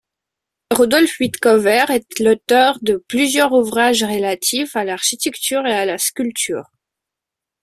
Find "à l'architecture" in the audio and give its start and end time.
4.75-5.67